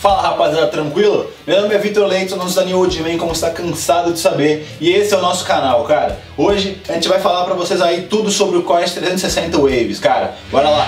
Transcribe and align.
Fala 0.00 0.22
rapaziada, 0.22 0.68
tranquilo? 0.68 1.28
Meu 1.44 1.60
nome 1.60 1.74
é 1.74 1.78
Vitor 1.78 2.06
Leite, 2.06 2.28
sou 2.28 2.38
nosso 2.38 2.54
da 2.54 2.64
New 2.64 2.78
Old 2.78 3.02
Man, 3.02 3.18
como 3.18 3.32
está 3.32 3.50
cansado 3.50 4.12
de 4.12 4.20
saber, 4.20 4.64
e 4.80 4.90
esse 4.90 5.12
é 5.12 5.16
o 5.16 5.20
nosso 5.20 5.44
canal, 5.44 5.82
cara. 5.84 6.20
Hoje 6.36 6.80
a 6.88 6.92
gente 6.92 7.08
vai 7.08 7.18
falar 7.18 7.44
pra 7.44 7.54
vocês 7.54 7.82
aí 7.82 8.02
tudo 8.02 8.30
sobre 8.30 8.58
o 8.58 8.62
Quest 8.62 8.94
360 8.94 9.58
Waves, 9.58 9.98
cara. 9.98 10.36
Bora 10.52 10.70
lá! 10.70 10.86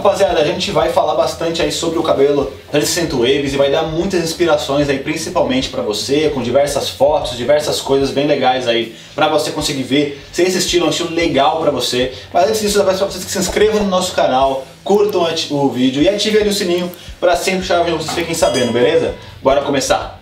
Rapaziada, 0.00 0.40
a 0.40 0.44
gente 0.44 0.70
vai 0.70 0.90
falar 0.90 1.14
bastante 1.14 1.60
aí 1.60 1.70
sobre 1.70 1.98
o 1.98 2.02
cabelo 2.02 2.50
360 2.70 3.16
Waves 3.16 3.52
e 3.52 3.56
vai 3.58 3.70
dar 3.70 3.82
muitas 3.82 4.24
inspirações 4.24 4.88
aí, 4.88 4.98
principalmente 4.98 5.68
para 5.68 5.82
você, 5.82 6.30
com 6.30 6.40
diversas 6.40 6.88
fotos, 6.88 7.36
diversas 7.36 7.82
coisas 7.82 8.10
bem 8.10 8.26
legais 8.26 8.66
aí 8.66 8.96
para 9.14 9.28
você 9.28 9.50
conseguir 9.50 9.82
ver 9.82 10.24
se 10.32 10.40
esse 10.40 10.56
estilo 10.56 10.86
é 10.86 10.88
um 10.88 10.90
estilo 10.90 11.14
legal 11.14 11.60
para 11.60 11.70
você. 11.70 12.14
Mas 12.32 12.48
antes 12.48 12.62
disso, 12.62 12.78
eu 12.78 12.84
peço 12.84 12.96
para 12.96 13.08
vocês 13.08 13.24
que 13.26 13.30
se 13.30 13.38
inscrevam 13.38 13.82
no 13.82 13.90
nosso 13.90 14.14
canal, 14.14 14.64
curtam 14.82 15.28
o 15.50 15.68
vídeo 15.68 16.02
e 16.02 16.08
ativem 16.08 16.48
o 16.48 16.52
sininho 16.54 16.90
para 17.20 17.36
sempre 17.36 17.66
que 17.66 17.90
vocês 17.90 18.12
fiquem 18.12 18.34
sabendo, 18.34 18.72
beleza? 18.72 19.14
Bora 19.42 19.60
começar! 19.60 20.19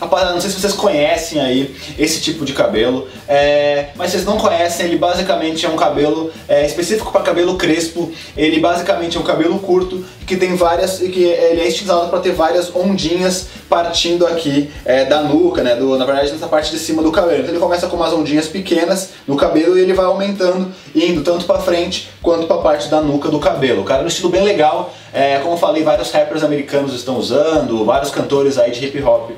Rapaziada, 0.00 0.34
não 0.34 0.40
sei 0.40 0.50
se 0.50 0.60
vocês 0.60 0.72
conhecem 0.72 1.40
aí 1.40 1.74
esse 1.98 2.20
tipo 2.20 2.44
de 2.44 2.52
cabelo, 2.52 3.08
é, 3.28 3.88
mas 3.94 4.10
vocês 4.10 4.24
não 4.24 4.36
conhecem, 4.36 4.86
ele 4.86 4.96
basicamente 4.96 5.64
é 5.64 5.68
um 5.68 5.76
cabelo 5.76 6.32
é, 6.48 6.66
específico 6.66 7.12
para 7.12 7.22
cabelo 7.22 7.56
crespo, 7.56 8.12
ele 8.36 8.58
basicamente 8.58 9.16
é 9.16 9.20
um 9.20 9.22
cabelo 9.22 9.58
curto 9.60 10.04
que 10.26 10.36
tem 10.36 10.56
várias, 10.56 10.98
que 10.98 11.22
ele 11.22 11.60
é 11.60 11.68
estilizado 11.68 12.08
para 12.08 12.18
ter 12.18 12.32
várias 12.32 12.74
ondinhas 12.74 13.46
partindo 13.68 14.26
aqui 14.26 14.70
é, 14.84 15.04
da 15.04 15.22
nuca, 15.22 15.62
né, 15.62 15.76
do, 15.76 15.96
na 15.96 16.04
verdade 16.04 16.32
nessa 16.32 16.48
parte 16.48 16.70
de 16.70 16.78
cima 16.78 17.02
do 17.02 17.12
cabelo. 17.12 17.40
Então 17.40 17.50
ele 17.50 17.60
começa 17.60 17.86
com 17.86 17.96
umas 17.96 18.12
ondinhas 18.12 18.48
pequenas 18.48 19.10
no 19.26 19.36
cabelo 19.36 19.78
e 19.78 19.82
ele 19.82 19.92
vai 19.92 20.06
aumentando, 20.06 20.72
indo 20.94 21.22
tanto 21.22 21.44
para 21.44 21.60
frente 21.60 22.10
quanto 22.20 22.46
para 22.46 22.56
a 22.56 22.60
parte 22.60 22.88
da 22.88 23.00
nuca 23.00 23.28
do 23.28 23.38
cabelo. 23.38 23.84
Cara 23.84 24.02
é 24.02 24.04
um 24.04 24.08
estilo 24.08 24.28
bem 24.28 24.42
legal, 24.42 24.92
é, 25.12 25.38
como 25.38 25.54
eu 25.54 25.58
falei, 25.58 25.82
vários 25.82 26.10
rappers 26.10 26.42
americanos 26.42 26.94
estão 26.94 27.16
usando, 27.16 27.84
vários 27.84 28.10
cantores 28.10 28.58
aí 28.58 28.70
de 28.72 28.84
hip 28.84 29.00
hop 29.02 29.30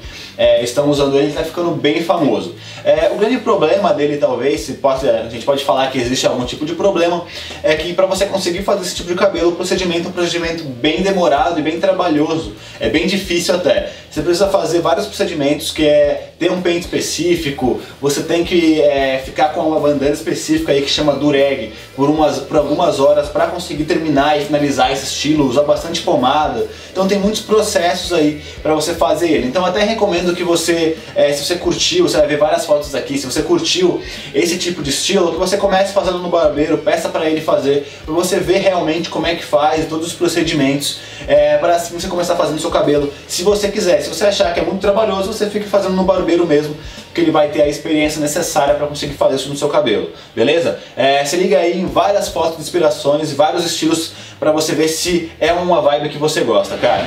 é, 0.47 0.63
estão 0.63 0.89
usando 0.89 1.19
ele, 1.19 1.29
está 1.29 1.43
ficando 1.43 1.73
bem 1.73 2.03
famoso. 2.03 2.55
É, 2.85 3.11
o 3.13 3.17
grande 3.17 3.39
problema 3.39 3.93
dele, 3.93 4.17
talvez, 4.17 4.61
se 4.61 4.75
pode, 4.75 5.09
a 5.09 5.29
gente 5.29 5.45
pode 5.45 5.65
falar 5.65 5.91
que 5.91 5.99
existe 5.99 6.27
algum 6.27 6.45
tipo 6.45 6.65
de 6.65 6.75
problema, 6.75 7.25
é 7.63 7.75
que 7.75 7.93
para 7.93 8.07
você 8.07 8.27
conseguir 8.27 8.63
fazer 8.63 8.83
esse 8.83 8.95
tipo 8.95 9.09
de 9.09 9.17
cabelo, 9.17 9.51
o 9.51 9.57
procedimento 9.57 10.07
é 10.07 10.09
um 10.09 10.13
procedimento 10.13 10.63
bem 10.63 11.03
demorado 11.03 11.59
e 11.59 11.63
bem 11.63 11.81
trabalhoso. 11.81 12.53
É 12.79 12.89
bem 12.89 13.07
difícil 13.07 13.57
até. 13.57 13.91
Você 14.17 14.23
precisa 14.23 14.49
fazer 14.49 14.81
vários 14.81 15.05
procedimentos 15.05 15.71
que 15.71 15.87
é 15.87 16.31
ter 16.39 16.51
um 16.51 16.63
pente 16.63 16.87
específico, 16.87 17.83
você 18.01 18.23
tem 18.23 18.45
que 18.45 18.81
é, 18.81 19.19
ficar 19.23 19.51
com 19.51 19.61
uma 19.61 19.79
bandana 19.79 20.15
específica 20.15 20.73
aí 20.73 20.81
que 20.81 20.89
chama 20.89 21.13
dureg 21.13 21.75
por, 21.95 22.09
umas, 22.09 22.39
por 22.39 22.57
algumas 22.57 22.99
horas 22.99 23.29
para 23.29 23.47
conseguir 23.47 23.85
terminar 23.85 24.41
e 24.41 24.47
finalizar 24.47 24.91
esse 24.91 25.05
estilo, 25.05 25.47
usar 25.47 25.65
bastante 25.65 26.01
pomada. 26.01 26.67
Então 26.91 27.07
tem 27.07 27.19
muitos 27.19 27.43
processos 27.43 28.11
aí 28.15 28.41
para 28.63 28.75
você 28.75 28.95
fazer 28.95 29.31
ele. 29.31 29.49
Então 29.49 29.67
até 29.67 29.83
recomendo 29.83 30.35
que 30.35 30.43
você, 30.43 30.97
é, 31.15 31.31
se 31.35 31.45
você 31.45 31.57
curtiu, 31.57 32.09
você 32.09 32.17
vai 32.17 32.27
ver 32.27 32.39
várias 32.39 32.65
fotos 32.65 32.95
aqui, 32.95 33.19
se 33.19 33.27
você 33.27 33.43
curtiu 33.43 34.01
esse 34.35 34.57
tipo 34.57 34.83
de 34.83 34.89
estilo, 34.89 35.33
que 35.33 35.39
você 35.39 35.59
comece 35.59 35.93
fazendo 35.93 36.21
no 36.21 36.31
barbeiro, 36.31 36.79
peça 36.79 37.11
para 37.11 37.29
ele 37.29 37.43
fazer, 37.43 37.87
para 38.07 38.15
você 38.15 38.39
ver 38.39 38.61
realmente 38.61 39.11
como 39.11 39.27
é 39.27 39.35
que 39.35 39.45
faz, 39.45 39.87
todos 39.87 40.07
os 40.07 40.13
procedimentos, 40.15 41.01
é, 41.29 41.59
para 41.59 41.77
assim 41.77 41.93
você 41.99 42.09
começar 42.09 42.35
fazendo 42.35 42.59
seu 42.59 42.71
cabelo, 42.71 43.13
se 43.29 43.43
você 43.43 43.69
quiser. 43.69 44.06
Se 44.07 44.15
você 44.15 44.27
achar 44.27 44.55
que 44.55 44.61
é 44.61 44.63
muito 44.63 44.81
trabalhoso, 44.81 45.33
você 45.33 45.51
fica 45.51 45.67
fazendo 45.67 45.97
no 45.97 46.05
barbeiro 46.05 46.47
mesmo, 46.47 46.77
porque 47.07 47.21
ele 47.21 47.33
vai 47.33 47.49
ter 47.49 47.63
a 47.63 47.69
experiência 47.69 48.21
necessária 48.21 48.75
para 48.75 48.87
conseguir 48.87 49.15
fazer 49.15 49.35
isso 49.35 49.49
no 49.49 49.57
seu 49.57 49.69
cabelo, 49.69 50.13
beleza? 50.33 50.79
É, 50.97 51.25
se 51.25 51.37
liga 51.37 51.59
aí 51.59 51.81
em 51.81 51.87
várias 51.87 52.29
fotos 52.29 52.57
de 52.57 52.63
inspirações, 52.63 53.33
vários 53.33 53.67
estilos 53.67 54.13
para 54.39 54.53
você 54.53 54.77
ver 54.77 54.87
se 54.87 55.33
é 55.41 55.53
uma 55.53 55.81
vibe 55.81 56.11
que 56.11 56.19
você 56.19 56.43
gosta, 56.43 56.77
cara. 56.77 57.05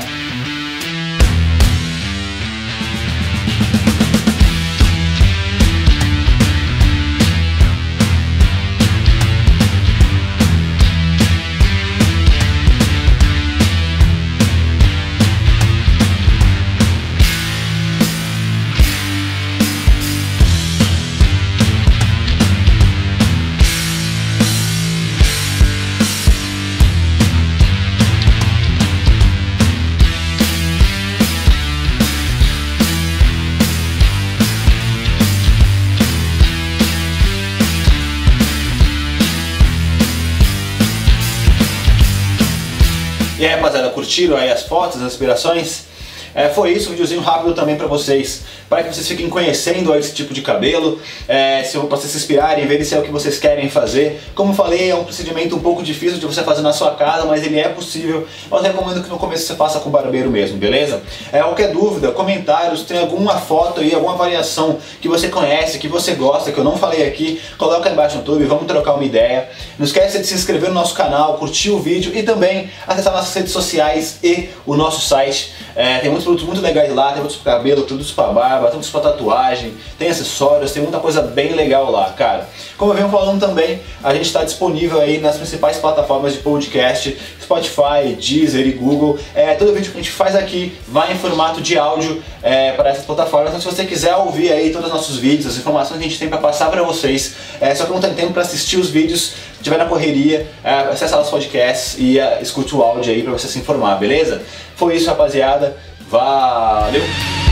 E 43.39 43.45
aí 43.45 43.55
rapaziada, 43.55 43.89
curtiram 43.91 44.35
aí 44.35 44.51
as 44.51 44.63
fotos, 44.63 45.01
as 45.01 45.13
inspirações? 45.13 45.85
É, 46.34 46.50
foi 46.50 46.72
isso, 46.72 46.90
um 46.90 46.91
videozinho 46.91 47.22
rápido 47.22 47.53
também 47.53 47.75
para 47.75 47.88
vocês, 47.88 48.44
para 48.69 48.84
que 48.84 48.94
vocês 48.94 49.07
fiquem 49.07 49.29
conhecendo 49.29 49.94
esse 49.95 50.13
tipo 50.13 50.34
de 50.34 50.41
cabelo, 50.41 51.00
é, 51.28 51.63
se, 51.63 51.78
vocês 51.78 52.12
se 52.12 52.17
inspirarem, 52.17 52.67
verem 52.67 52.84
se 52.84 52.95
é 52.95 53.00
o 53.00 53.01
que 53.01 53.12
vocês 53.12 53.40
querem 53.40 53.69
fazer. 53.69 54.22
Como 54.35 54.53
falei, 54.53 54.91
é 54.91 54.95
um 54.95 55.03
procedimento 55.03 55.56
um 55.56 55.59
pouco 55.59 55.81
difícil 55.81 56.19
de 56.19 56.25
você 56.25 56.44
fazer 56.44 56.62
na 56.62 56.73
sua 56.73 56.91
casa, 56.91 57.25
mas 57.25 57.44
ele 57.44 57.59
é 57.59 57.69
possível. 57.69 58.28
Mas 58.50 58.62
recomendo 58.62 59.03
que 59.03 59.09
no 59.09 59.17
começo 59.17 59.45
você 59.45 59.56
faça 59.56 59.79
com 59.79 59.90
o 59.90 59.91
barbeiro 59.91 60.29
mesmo, 60.29 60.57
beleza? 60.57 61.01
É, 61.31 61.40
qualquer 61.40 61.72
dúvida, 61.72 62.12
comentários, 62.12 62.84
tem 62.84 63.00
alguma 63.00 63.38
foto 63.40 63.81
aí, 63.81 63.94
alguma 63.94 64.16
variação 64.16 64.78
que 65.01 65.07
você 65.07 65.29
conhece, 65.29 65.79
que 65.79 65.88
você 65.88 66.13
gosta, 66.13 66.51
que 66.51 66.57
eu 66.57 66.63
não 66.63 66.78
falei 66.78 67.07
aqui, 67.07 67.41
coloca 67.57 67.88
aí 67.88 67.94
embaixo 67.94 68.17
no 68.17 68.22
YouTube, 68.22 68.46
vamos 68.46 68.67
trocar 68.67 68.94
uma 68.94 69.03
ideia. 69.03 69.50
Não 69.78 69.85
esquece 69.85 70.19
de 70.19 70.28
se 70.28 70.34
inscrever 70.34 70.69
no 70.69 70.75
nosso 70.75 70.94
canal, 70.94 71.38
curtir 71.38 71.72
o 71.72 71.79
vídeo 71.79 72.11
e 72.16 72.23
também 72.23 72.69
acessar 72.88 73.13
nossas 73.13 73.34
redes 73.34 73.51
sociais 73.51 74.19
e 74.23 74.50
o 74.66 74.75
nosso 74.75 75.01
site. 75.01 75.53
É, 75.75 76.00
tem 76.00 76.09
muitos 76.19 76.24
produtos 76.24 76.46
muito 76.46 76.62
legais 76.62 76.94
lá, 76.94 77.07
tem 77.07 77.16
produtos 77.16 77.38
para 77.38 77.53
cabelo, 77.53 77.84
produtos 77.84 78.12
para 78.12 78.28
barba, 78.28 78.68
produtos 78.68 78.90
para 78.90 79.02
tatuagem, 79.02 79.74
tem 79.97 80.09
acessórios, 80.09 80.72
tem 80.72 80.84
muita 80.84 81.00
coisa 81.00 81.22
bem 81.22 81.53
legal 81.53 81.90
lá, 81.90 82.09
cara. 82.12 82.50
Como 82.78 82.91
eu 82.91 82.96
venho 82.96 83.09
falando 83.09 83.40
também, 83.40 83.81
a 84.03 84.13
gente 84.13 84.25
está 84.25 84.44
disponível 84.44 85.00
aí 85.00 85.19
nas 85.19 85.38
principais 85.38 85.78
plataformas 85.78 86.34
de 86.34 86.40
podcast, 86.40 87.18
Spotify, 87.41 88.16
Deezer 88.19 88.68
e 88.68 88.72
Google. 88.72 89.18
É, 89.34 89.53
todo 89.56 89.74
vídeo 89.74 89.91
que 89.91 89.97
a 89.97 90.02
gente 90.02 90.12
faz 90.12 90.35
aqui 90.35 90.78
vai 90.88 91.13
em 91.13 91.18
formato 91.18 91.62
de 91.62 91.78
áudio 91.78 92.22
é, 92.44 92.72
para 92.74 92.90
essas 92.90 93.06
plataformas. 93.06 93.50
Então 93.50 93.62
se 93.62 93.68
você 93.68 93.85
quiser 93.85 94.16
ouvir 94.16 94.52
aí 94.52 94.72
todos 94.72 94.88
os 94.88 94.94
nossos 94.94 95.18
vídeos, 95.18 95.47
as 95.47 95.58
informações 95.58 96.00
que 96.00 96.06
a 96.06 96.08
gente 96.08 96.19
tem 96.19 96.29
para 96.29 96.38
passar 96.38 96.69
para 96.69 96.84
vocês, 96.84 97.35
é, 97.59 97.74
só 97.74 97.85
que 97.85 97.91
não 97.91 98.00
tem 98.00 98.13
tempo 98.13 98.34
para 98.34 98.41
assistir 98.41 98.78
os 98.78 98.90
vídeos, 98.90 99.34
estiver 99.58 99.78
na 99.78 99.85
correria, 99.85 100.47
é, 100.63 100.72
acessa 100.72 101.19
os 101.19 101.29
podcasts 101.29 101.96
e 101.97 102.19
é, 102.19 102.40
escute 102.41 102.75
o 102.75 102.81
áudio 102.81 103.12
aí 103.12 103.24
para 103.24 103.31
você 103.31 103.47
se 103.47 103.59
informar, 103.59 103.96
beleza? 103.96 104.41
Foi 104.75 104.96
isso, 104.96 105.09
rapaziada. 105.09 105.75
Valeu! 106.09 107.48